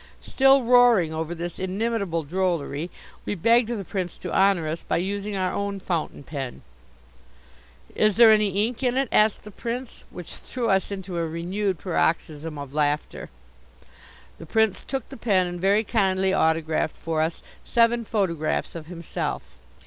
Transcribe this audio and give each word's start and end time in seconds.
Still 0.23 0.63
roaring 0.63 1.13
over 1.13 1.35
this 1.35 1.59
inimitable 1.59 2.23
drollery, 2.23 2.89
we 3.23 3.35
begged 3.35 3.69
the 3.69 3.85
Prince 3.85 4.17
to 4.17 4.33
honour 4.35 4.67
us 4.67 4.81
by 4.81 4.97
using 4.97 5.35
our 5.37 5.53
own 5.53 5.79
fountain 5.79 6.23
pen. 6.23 6.63
"Is 7.93 8.15
there 8.17 8.31
any 8.31 8.65
ink 8.65 8.81
in 8.81 8.97
it?" 8.97 9.07
asked 9.11 9.43
the 9.43 9.51
Prince 9.51 10.03
which 10.09 10.33
threw 10.37 10.69
us 10.71 10.89
into 10.89 11.17
a 11.19 11.27
renewed 11.27 11.77
paroxysm 11.77 12.57
of 12.57 12.73
laughter. 12.73 13.29
The 14.39 14.47
Prince 14.47 14.83
took 14.83 15.07
the 15.09 15.17
pen 15.17 15.45
and 15.45 15.61
very 15.61 15.83
kindly 15.83 16.33
autographed 16.33 16.97
for 16.97 17.21
us 17.21 17.43
seven 17.63 18.03
photographs 18.03 18.73
of 18.73 18.87
himself. 18.87 19.43